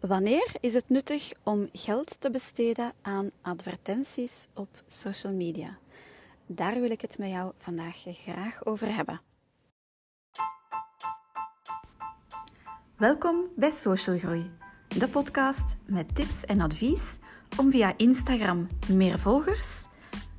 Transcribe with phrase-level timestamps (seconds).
[0.00, 5.78] Wanneer is het nuttig om geld te besteden aan advertenties op social media?
[6.46, 9.20] Daar wil ik het met jou vandaag graag over hebben.
[12.96, 14.50] Welkom bij Social Groei,
[14.88, 17.18] de podcast met tips en advies
[17.56, 19.86] om via Instagram meer volgers,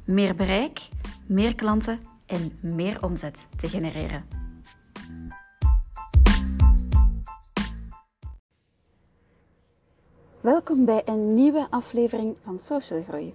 [0.06, 0.88] meer bereik,
[1.26, 4.39] meer klanten en meer omzet te genereren.
[10.42, 13.34] Welkom bij een nieuwe aflevering van Social Groei.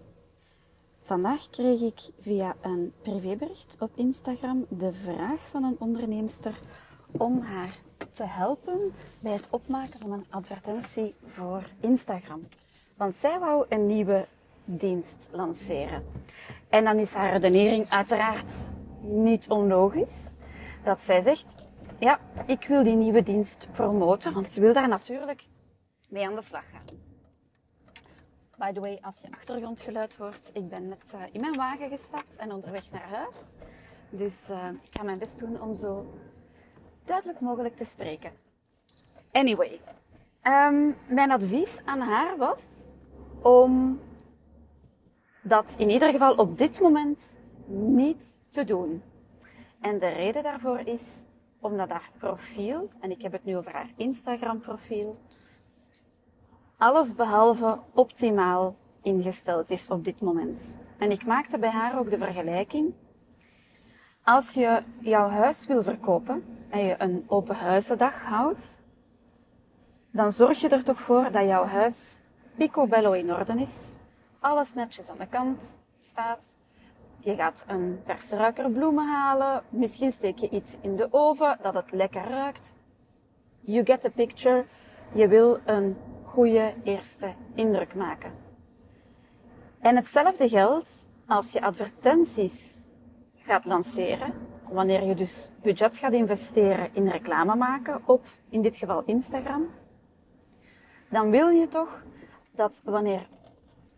[1.03, 6.55] Vandaag kreeg ik via een privébericht op Instagram de vraag van een onderneemster
[7.11, 7.79] om haar
[8.13, 12.49] te helpen bij het opmaken van een advertentie voor Instagram.
[12.97, 14.27] Want zij wou een nieuwe
[14.65, 16.05] dienst lanceren.
[16.69, 20.35] En dan is haar redenering uiteraard niet onlogisch.
[20.85, 21.55] Dat zij zegt,
[21.99, 25.47] ja, ik wil die nieuwe dienst promoten, want ze wil daar natuurlijk
[26.09, 27.04] mee aan de slag gaan.
[28.65, 32.37] By the way, als je achtergrondgeluid hoort, ik ben net uh, in mijn wagen gestapt
[32.37, 33.39] en onderweg naar huis.
[34.11, 36.15] Dus uh, ik ga mijn best doen om zo
[37.05, 38.33] duidelijk mogelijk te spreken.
[39.33, 39.81] Anyway,
[40.43, 42.91] um, mijn advies aan haar was
[43.43, 44.01] om
[45.43, 49.03] dat in ieder geval op dit moment niet te doen.
[49.81, 51.25] En de reden daarvoor is
[51.61, 55.17] omdat haar profiel, en ik heb het nu over haar Instagram profiel,
[56.79, 60.75] alles behalve optimaal ingesteld is op dit moment.
[60.99, 62.95] En ik maakte bij haar ook de vergelijking.
[64.23, 68.81] Als je jouw huis wil verkopen en je een open huizendag houdt,
[70.11, 72.21] dan zorg je er toch voor dat jouw huis
[72.57, 73.97] picobello in orde is.
[74.41, 76.57] Alles netjes aan de kant staat.
[77.19, 79.63] Je gaat een verse ruiker bloemen halen.
[79.69, 82.73] Misschien steek je iets in de oven dat het lekker ruikt.
[83.61, 84.65] You get the picture.
[85.13, 85.97] Je wil een
[86.35, 88.33] goede eerste indruk maken.
[89.81, 92.83] En hetzelfde geldt als je advertenties
[93.37, 94.33] gaat lanceren,
[94.69, 99.71] wanneer je dus budget gaat investeren in reclame maken op, in dit geval Instagram,
[101.11, 102.03] dan wil je toch
[102.51, 103.29] dat wanneer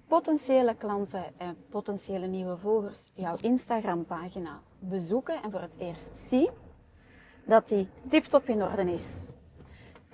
[0.06, 6.50] potentiële klanten en potentiële nieuwe volgers jouw Instagram-pagina bezoeken en voor het eerst zien,
[7.44, 9.28] dat die tip-top in orde is.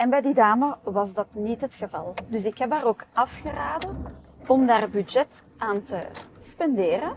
[0.02, 2.14] En bij die dame was dat niet het geval.
[2.28, 4.04] Dus ik heb haar ook afgeraden
[4.46, 6.00] om daar budget aan te
[6.38, 7.16] spenderen,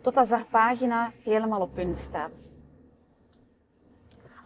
[0.00, 2.54] totdat haar pagina helemaal op punt staat.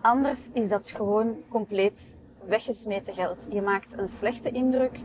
[0.00, 3.46] Anders is dat gewoon compleet weggesmeten geld.
[3.50, 5.00] Je maakt een slechte indruk.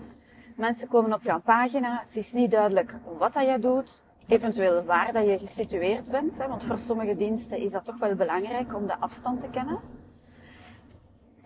[0.55, 2.03] Mensen komen op jouw pagina.
[2.05, 4.03] Het is niet duidelijk wat dat je doet.
[4.27, 6.37] Eventueel waar dat je gesitueerd bent.
[6.37, 10.00] Want voor sommige diensten is dat toch wel belangrijk om de afstand te kennen.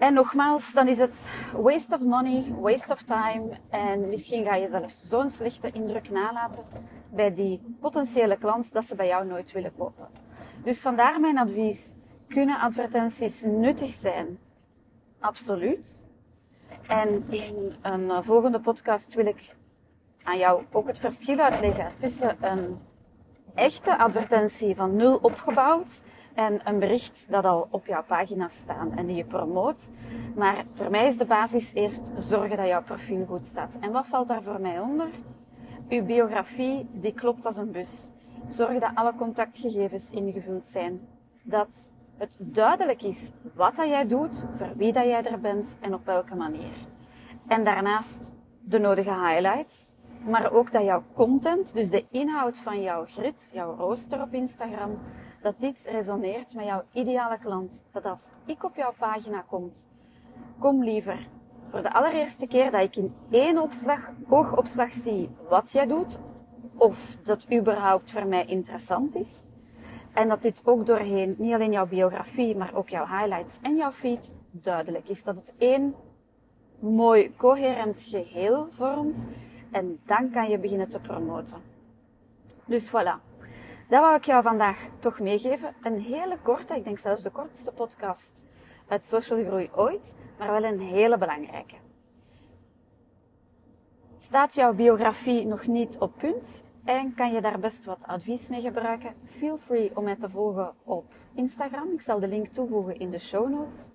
[0.06, 3.50] En nogmaals, dan is het waste of money, waste of time.
[3.70, 6.64] En misschien ga je zelfs zo'n slechte indruk nalaten
[7.10, 10.08] bij die potentiële klant dat ze bij jou nooit willen kopen.
[10.64, 11.96] Dus vandaar mijn advies.
[12.28, 14.40] Kunnen advertenties nuttig zijn?
[15.20, 16.06] Absoluut.
[16.88, 19.56] En in een eh, volgende podcast wil ik
[20.24, 22.80] aan jou ook het verschil uitleggen tussen een
[23.56, 26.02] echte advertentie van nul opgebouwd
[26.36, 29.90] en een bericht dat al op jouw pagina staat en die je promoot.
[30.36, 33.78] Maar voor mij is de basis eerst zorgen dat jouw profiel goed staat.
[33.80, 35.08] En wat valt daar voor mij onder?
[35.90, 38.12] Uw biografie, die klopt als een bus.
[38.48, 41.02] Zorg dat alle contactgegevens ingevuld zijn.
[41.44, 45.94] Dat het duidelijk is wat dat jij doet, voor wie dat jij er bent en
[45.94, 46.74] op welke manier.
[47.48, 53.06] En daarnaast de nodige highlights, maar ook dat jouw content, dus de inhoud van jouw
[53.06, 55.00] grid, jouw rooster op Instagram,
[55.46, 57.86] dat dit resoneert met jouw ideale klant.
[57.92, 59.72] Dat als ik op jouw pagina kom,
[60.60, 61.28] kom liever
[61.68, 66.20] voor de allereerste keer dat ik in één opslag, oogopslag zie wat jij doet,
[66.76, 69.50] of dat überhaupt voor mij interessant is.
[70.14, 73.92] En dat dit ook doorheen niet alleen jouw biografie, maar ook jouw highlights en jouw
[73.92, 75.24] feed duidelijk is.
[75.24, 75.96] Dat het één
[76.80, 79.28] mooi coherent geheel vormt.
[79.72, 81.58] En dan kan je beginnen te promoten.
[82.66, 83.35] Dus voilà.
[83.88, 85.76] Dat wou ik jou vandaag toch meegeven.
[85.82, 88.48] Een hele korte, ik denk zelfs de kortste podcast
[88.88, 91.76] uit Social Groei ooit, maar wel een hele belangrijke.
[94.18, 98.62] Staat jouw biografie nog niet op punt en kan je daar best wat advies mee
[98.62, 99.14] gebruiken?
[99.26, 101.06] Feel free om mij te volgen op
[101.36, 101.92] Instagram.
[101.92, 103.90] Ik zal de link toevoegen in de show notes.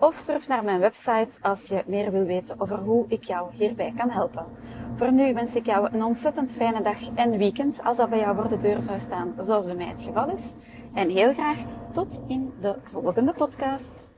[0.00, 3.92] Of surf naar mijn website als je meer wil weten over hoe ik jou hierbij
[3.96, 4.46] kan helpen.
[4.94, 8.36] Voor nu wens ik jou een ontzettend fijne dag en weekend als dat bij jou
[8.36, 10.54] voor de deur zou staan, zoals bij mij het geval is.
[10.94, 11.58] En heel graag
[11.92, 14.17] tot in de volgende podcast.